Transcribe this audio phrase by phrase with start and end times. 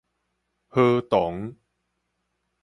[0.71, 1.55] 河童